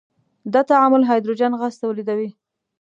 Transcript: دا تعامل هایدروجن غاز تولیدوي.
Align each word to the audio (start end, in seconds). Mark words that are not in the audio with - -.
دا 0.53 0.61
تعامل 0.69 1.01
هایدروجن 1.09 1.51
غاز 1.59 1.75
تولیدوي. 1.83 2.29